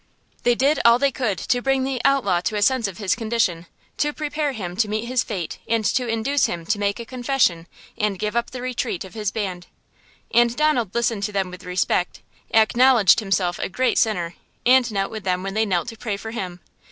[0.41, 3.67] They did all they could to bring the outlaw to a sense of his condition,
[3.97, 7.67] to prepare him to meet his fate and to induce him to make a confession
[7.99, 9.67] and give up the retreat of his band.
[10.33, 14.33] And Donald listened to them with respect, acknowledged himself a great sinner,
[14.65, 16.61] and knelt with them when they knelt to pray for him.